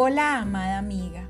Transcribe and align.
Hola, 0.00 0.38
amada 0.42 0.78
amiga. 0.78 1.28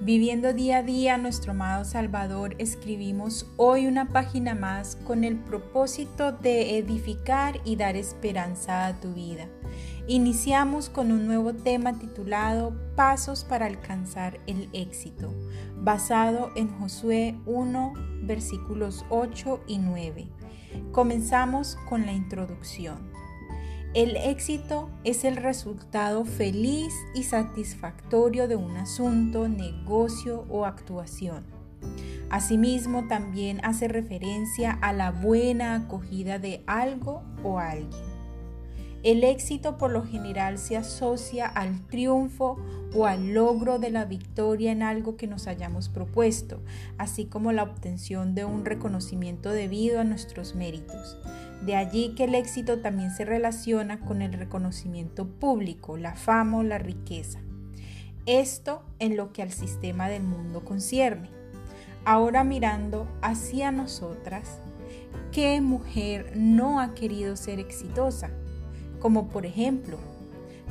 Viviendo 0.00 0.54
día 0.54 0.78
a 0.78 0.82
día 0.82 1.18
nuestro 1.18 1.50
amado 1.50 1.84
Salvador, 1.84 2.54
escribimos 2.56 3.52
hoy 3.58 3.86
una 3.86 4.08
página 4.08 4.54
más 4.54 4.96
con 4.96 5.24
el 5.24 5.36
propósito 5.36 6.32
de 6.32 6.78
edificar 6.78 7.60
y 7.66 7.76
dar 7.76 7.96
esperanza 7.96 8.86
a 8.86 8.98
tu 8.98 9.12
vida. 9.12 9.46
Iniciamos 10.06 10.88
con 10.88 11.12
un 11.12 11.26
nuevo 11.26 11.52
tema 11.52 11.98
titulado 11.98 12.72
Pasos 12.96 13.44
para 13.44 13.66
alcanzar 13.66 14.40
el 14.46 14.70
éxito, 14.72 15.34
basado 15.76 16.48
en 16.56 16.70
Josué 16.78 17.38
1, 17.44 17.92
versículos 18.22 19.04
8 19.10 19.64
y 19.66 19.76
9. 19.76 20.28
Comenzamos 20.92 21.76
con 21.90 22.06
la 22.06 22.12
introducción. 22.12 23.18
El 23.94 24.16
éxito 24.16 24.90
es 25.02 25.24
el 25.24 25.36
resultado 25.36 26.24
feliz 26.24 26.92
y 27.14 27.22
satisfactorio 27.22 28.46
de 28.46 28.54
un 28.54 28.76
asunto, 28.76 29.48
negocio 29.48 30.44
o 30.50 30.66
actuación. 30.66 31.44
Asimismo, 32.28 33.08
también 33.08 33.64
hace 33.64 33.88
referencia 33.88 34.72
a 34.82 34.92
la 34.92 35.10
buena 35.10 35.74
acogida 35.74 36.38
de 36.38 36.62
algo 36.66 37.22
o 37.42 37.58
alguien. 37.58 38.07
El 39.04 39.22
éxito 39.22 39.76
por 39.76 39.92
lo 39.92 40.04
general 40.04 40.58
se 40.58 40.76
asocia 40.76 41.46
al 41.46 41.86
triunfo 41.86 42.58
o 42.94 43.06
al 43.06 43.32
logro 43.32 43.78
de 43.78 43.90
la 43.90 44.04
victoria 44.04 44.72
en 44.72 44.82
algo 44.82 45.16
que 45.16 45.28
nos 45.28 45.46
hayamos 45.46 45.88
propuesto, 45.88 46.60
así 46.96 47.26
como 47.26 47.52
la 47.52 47.62
obtención 47.62 48.34
de 48.34 48.44
un 48.44 48.64
reconocimiento 48.64 49.50
debido 49.50 50.00
a 50.00 50.04
nuestros 50.04 50.56
méritos. 50.56 51.16
De 51.64 51.76
allí 51.76 52.14
que 52.16 52.24
el 52.24 52.34
éxito 52.34 52.80
también 52.80 53.12
se 53.12 53.24
relaciona 53.24 54.00
con 54.00 54.20
el 54.20 54.32
reconocimiento 54.32 55.28
público, 55.28 55.96
la 55.96 56.14
fama 56.14 56.58
o 56.58 56.62
la 56.64 56.78
riqueza. 56.78 57.38
Esto 58.26 58.82
en 58.98 59.16
lo 59.16 59.32
que 59.32 59.42
al 59.42 59.52
sistema 59.52 60.08
del 60.08 60.24
mundo 60.24 60.64
concierne. 60.64 61.30
Ahora 62.04 62.42
mirando 62.42 63.06
hacia 63.22 63.70
nosotras, 63.70 64.58
¿qué 65.30 65.60
mujer 65.60 66.32
no 66.36 66.80
ha 66.80 66.94
querido 66.94 67.36
ser 67.36 67.60
exitosa? 67.60 68.30
Como 69.00 69.28
por 69.28 69.46
ejemplo 69.46 69.98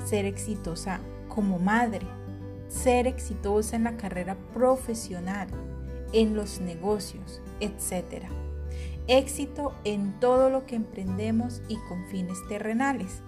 ser 0.05 0.25
exitosa 0.25 0.99
como 1.27 1.59
madre, 1.59 2.05
ser 2.67 3.07
exitosa 3.07 3.75
en 3.75 3.83
la 3.83 3.97
carrera 3.97 4.37
profesional, 4.53 5.47
en 6.13 6.35
los 6.35 6.59
negocios, 6.61 7.41
etc. 7.59 8.25
Éxito 9.07 9.73
en 9.83 10.19
todo 10.19 10.49
lo 10.49 10.65
que 10.65 10.75
emprendemos 10.75 11.61
y 11.67 11.77
con 11.87 12.05
fines 12.07 12.37
terrenales. 12.47 13.21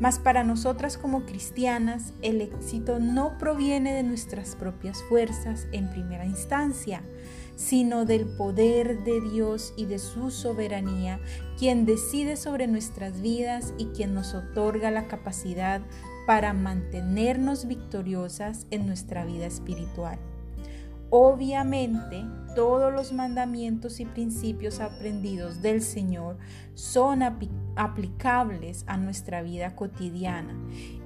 Mas 0.00 0.18
para 0.18 0.44
nosotras 0.44 0.96
como 0.96 1.24
cristianas, 1.24 2.12
el 2.22 2.40
éxito 2.40 3.00
no 3.00 3.36
proviene 3.36 3.92
de 3.94 4.04
nuestras 4.04 4.54
propias 4.54 5.02
fuerzas 5.08 5.66
en 5.72 5.90
primera 5.90 6.24
instancia, 6.24 7.02
sino 7.56 8.04
del 8.04 8.26
poder 8.26 9.02
de 9.02 9.20
Dios 9.20 9.74
y 9.76 9.86
de 9.86 9.98
su 9.98 10.30
soberanía, 10.30 11.18
quien 11.58 11.84
decide 11.84 12.36
sobre 12.36 12.68
nuestras 12.68 13.20
vidas 13.20 13.74
y 13.76 13.86
quien 13.86 14.14
nos 14.14 14.34
otorga 14.34 14.92
la 14.92 15.08
capacidad 15.08 15.82
para 16.26 16.52
mantenernos 16.52 17.66
victoriosas 17.66 18.66
en 18.70 18.86
nuestra 18.86 19.24
vida 19.24 19.46
espiritual. 19.46 20.20
Obviamente, 21.10 22.24
todos 22.54 22.92
los 22.92 23.12
mandamientos 23.12 24.00
y 24.00 24.04
principios 24.04 24.80
aprendidos 24.80 25.62
del 25.62 25.80
Señor 25.80 26.38
son 26.74 27.22
aplicables 27.22 28.84
a 28.86 28.96
nuestra 28.96 29.42
vida 29.42 29.76
cotidiana 29.76 30.54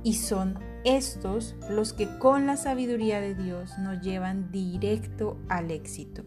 y 0.02 0.14
son 0.14 0.58
estos 0.84 1.54
los 1.70 1.92
que 1.92 2.08
con 2.18 2.46
la 2.46 2.56
sabiduría 2.56 3.20
de 3.20 3.34
Dios 3.34 3.78
nos 3.78 4.00
llevan 4.00 4.50
directo 4.50 5.38
al 5.48 5.70
éxito. 5.70 6.24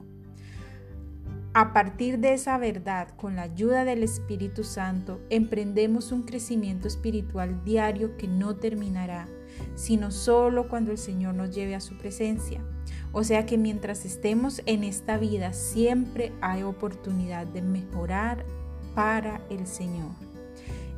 A 1.57 1.71
partir 1.71 2.19
de 2.19 2.33
esa 2.33 2.57
verdad, 2.57 3.07
con 3.15 3.37
la 3.37 3.43
ayuda 3.43 3.85
del 3.85 4.03
Espíritu 4.03 4.65
Santo, 4.65 5.21
emprendemos 5.29 6.11
un 6.11 6.23
crecimiento 6.23 6.87
espiritual 6.87 7.63
diario 7.63 8.17
que 8.17 8.27
no 8.27 8.57
terminará, 8.57 9.29
sino 9.73 10.11
solo 10.11 10.67
cuando 10.67 10.91
el 10.91 10.97
Señor 10.97 11.33
nos 11.33 11.55
lleve 11.55 11.73
a 11.73 11.79
su 11.79 11.97
presencia. 11.97 12.61
O 13.17 13.23
sea 13.23 13.45
que 13.45 13.57
mientras 13.57 14.03
estemos 14.03 14.61
en 14.65 14.83
esta 14.83 15.17
vida 15.17 15.53
siempre 15.53 16.33
hay 16.41 16.63
oportunidad 16.63 17.47
de 17.47 17.61
mejorar 17.61 18.45
para 18.93 19.39
el 19.49 19.67
Señor. 19.67 20.11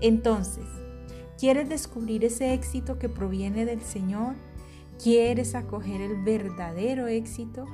Entonces, 0.02 0.66
¿quieres 1.38 1.70
descubrir 1.70 2.26
ese 2.26 2.56
éxito 2.56 2.98
que 2.98 3.08
proviene 3.08 3.66
del 3.66 3.82
Señor? 3.82 4.34
¿Quieres 5.02 5.54
acoger 5.54 6.02
el 6.02 6.24
verdadero 6.24 7.06
éxito? 7.06 7.66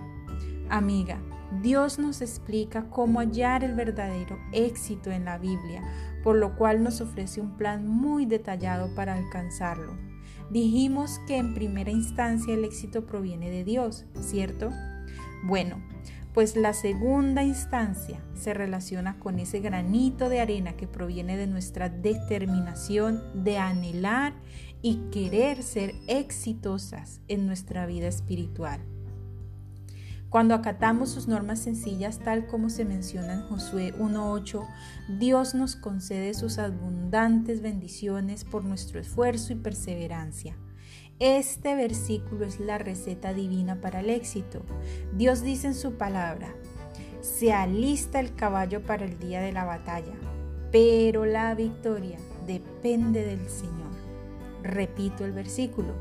Amiga, 0.68 1.20
Dios 1.62 1.98
nos 1.98 2.22
explica 2.22 2.90
cómo 2.90 3.22
hallar 3.22 3.64
el 3.64 3.76
verdadero 3.76 4.38
éxito 4.52 5.10
en 5.10 5.24
la 5.24 5.38
Biblia, 5.38 5.84
por 6.22 6.36
lo 6.36 6.58
cual 6.58 6.84
nos 6.84 7.00
ofrece 7.00 7.40
un 7.40 7.56
plan 7.56 7.88
muy 7.88 8.26
detallado 8.26 8.94
para 8.94 9.14
alcanzarlo. 9.14 10.13
Dijimos 10.54 11.20
que 11.26 11.38
en 11.38 11.56
primera 11.56 11.90
instancia 11.90 12.54
el 12.54 12.64
éxito 12.64 13.08
proviene 13.08 13.50
de 13.50 13.64
Dios, 13.64 14.06
¿cierto? 14.22 14.70
Bueno, 15.44 15.82
pues 16.32 16.56
la 16.56 16.74
segunda 16.74 17.42
instancia 17.42 18.24
se 18.36 18.54
relaciona 18.54 19.18
con 19.18 19.40
ese 19.40 19.62
granito 19.62 20.30
de 20.30 20.42
arena 20.42 20.78
que 20.78 20.86
proviene 20.86 21.38
de 21.38 21.48
nuestra 21.48 21.90
determinación 21.90 23.24
de 23.44 23.58
anhelar 23.58 24.36
y 24.84 24.98
querer 25.10 25.64
ser 25.64 25.96
exitosas 26.06 27.20
en 27.28 27.48
nuestra 27.48 27.88
vida 27.88 28.08
espiritual. 28.08 28.93
Cuando 30.34 30.56
acatamos 30.56 31.12
sus 31.12 31.28
normas 31.28 31.60
sencillas 31.60 32.18
tal 32.18 32.48
como 32.48 32.72
se 32.72 32.86
menciona 32.86 33.34
en 33.34 33.44
Josué 33.44 33.94
1.8, 34.00 34.68
Dios 35.20 35.54
nos 35.54 35.76
concede 35.76 36.34
sus 36.34 36.58
abundantes 36.58 37.62
bendiciones 37.62 38.44
por 38.44 38.64
nuestro 38.66 39.00
esfuerzo 39.00 39.54
y 39.54 39.58
perseverancia. 39.58 40.58
Este 41.20 41.76
versículo 41.76 42.46
es 42.46 42.60
la 42.60 42.80
receta 42.80 43.32
divina 43.32 43.80
para 43.80 44.00
el 44.00 44.10
éxito. 44.10 44.66
Dios 45.16 45.44
dice 45.44 45.68
en 45.68 45.76
su 45.76 46.00
palabra, 46.00 46.52
se 47.22 47.54
alista 47.54 48.20
el 48.20 48.34
caballo 48.34 48.82
para 48.82 49.06
el 49.06 49.20
día 49.20 49.40
de 49.40 49.52
la 49.52 49.66
batalla, 49.66 50.16
pero 50.72 51.26
la 51.26 51.54
victoria 51.54 52.18
depende 52.48 53.24
del 53.24 53.48
Señor. 53.48 53.94
Repito 54.64 55.26
el 55.26 55.32
versículo, 55.32 55.94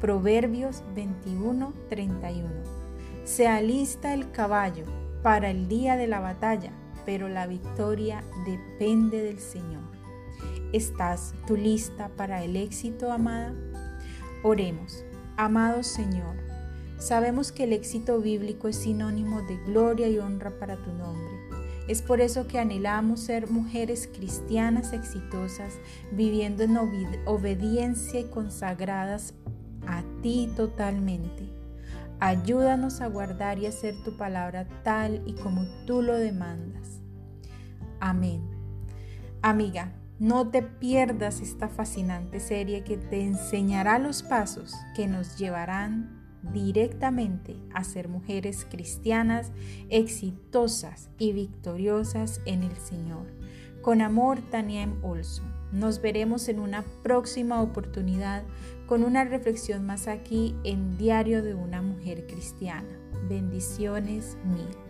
Proverbios 0.00 0.82
21.31. 0.96 2.85
Se 3.26 3.48
alista 3.48 4.14
el 4.14 4.30
caballo 4.30 4.84
para 5.24 5.50
el 5.50 5.66
día 5.66 5.96
de 5.96 6.06
la 6.06 6.20
batalla, 6.20 6.70
pero 7.04 7.28
la 7.28 7.48
victoria 7.48 8.22
depende 8.46 9.20
del 9.20 9.40
Señor. 9.40 9.82
¿Estás 10.72 11.34
tú 11.44 11.56
lista 11.56 12.08
para 12.16 12.44
el 12.44 12.54
éxito, 12.54 13.10
amada? 13.10 13.52
Oremos. 14.44 15.04
Amado 15.36 15.82
Señor, 15.82 16.36
sabemos 16.98 17.50
que 17.50 17.64
el 17.64 17.72
éxito 17.72 18.20
bíblico 18.20 18.68
es 18.68 18.76
sinónimo 18.76 19.42
de 19.42 19.56
gloria 19.56 20.06
y 20.06 20.20
honra 20.20 20.56
para 20.60 20.76
tu 20.76 20.92
nombre. 20.92 21.34
Es 21.88 22.02
por 22.02 22.20
eso 22.20 22.46
que 22.46 22.60
anhelamos 22.60 23.18
ser 23.18 23.50
mujeres 23.50 24.06
cristianas 24.06 24.92
exitosas, 24.92 25.74
viviendo 26.12 26.62
en 26.62 26.76
obediencia 27.26 28.20
y 28.20 28.24
consagradas 28.26 29.34
a 29.88 30.04
ti 30.22 30.48
totalmente. 30.54 31.55
Ayúdanos 32.20 33.00
a 33.00 33.08
guardar 33.08 33.58
y 33.58 33.66
hacer 33.66 33.94
tu 34.02 34.16
palabra 34.16 34.66
tal 34.82 35.22
y 35.26 35.34
como 35.34 35.66
tú 35.86 36.02
lo 36.02 36.14
demandas. 36.14 37.00
Amén. 38.00 38.42
Amiga, 39.42 39.92
no 40.18 40.48
te 40.48 40.62
pierdas 40.62 41.40
esta 41.40 41.68
fascinante 41.68 42.40
serie 42.40 42.84
que 42.84 42.96
te 42.96 43.22
enseñará 43.22 43.98
los 43.98 44.22
pasos 44.22 44.74
que 44.94 45.06
nos 45.06 45.36
llevarán 45.36 46.16
directamente 46.54 47.56
a 47.74 47.84
ser 47.84 48.08
mujeres 48.08 48.66
cristianas 48.70 49.52
exitosas 49.90 51.10
y 51.18 51.32
victoriosas 51.32 52.40
en 52.46 52.62
el 52.62 52.76
Señor. 52.76 53.26
Con 53.82 54.00
amor, 54.00 54.40
Tania 54.50 54.82
M. 54.82 54.94
Olson. 55.02 55.54
Nos 55.72 56.00
veremos 56.00 56.48
en 56.48 56.60
una 56.60 56.82
próxima 57.02 57.60
oportunidad 57.60 58.42
con 58.86 59.02
una 59.02 59.24
reflexión 59.24 59.84
más 59.84 60.08
aquí 60.08 60.54
en 60.64 60.96
Diario 60.96 61.42
de 61.42 61.54
una 61.54 61.82
Cristiana. 62.14 63.00
Bendiciones 63.28 64.36
mil. 64.44 64.85